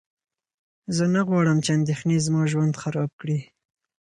[0.95, 3.39] زه نه غواړم چې اندېښنې زما ژوند خراب کړي.